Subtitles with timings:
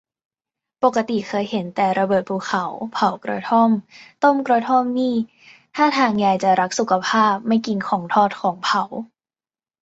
[0.83, 3.69] ปกติเคยเห็นแต่ระเบิดภูเขา เผากระท่อม
[4.23, 5.15] ต้มกระท่อมนี่
[5.75, 8.83] ท่าทางยายจะรักสุขภาพ ไม่กินของทอดของเผา